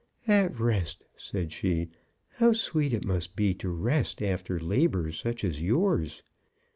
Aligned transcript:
"At 0.27 0.59
rest!" 0.59 1.05
said 1.15 1.51
she. 1.51 1.89
"How 2.29 2.53
sweet 2.53 2.91
it 2.91 3.05
must 3.05 3.35
be 3.35 3.53
to 3.53 3.69
rest 3.69 4.19
after 4.23 4.59
labours 4.59 5.19
such 5.19 5.43
as 5.43 5.61
yours! 5.61 6.23